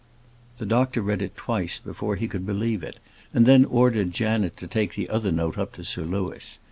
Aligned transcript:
The 0.57 0.65
doctor 0.65 0.99
read 1.03 1.21
it 1.21 1.37
twice 1.37 1.77
before 1.77 2.15
he 2.15 2.27
could 2.27 2.43
believe 2.43 2.81
it, 2.81 2.97
and 3.35 3.45
then 3.45 3.65
ordered 3.65 4.11
Janet 4.13 4.57
to 4.57 4.65
take 4.65 4.95
the 4.95 5.07
other 5.09 5.31
note 5.31 5.59
up 5.59 5.73
to 5.73 5.83
Sir 5.83 6.01
Louis. 6.05 6.57